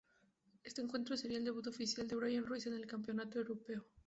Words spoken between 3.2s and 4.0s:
europeo.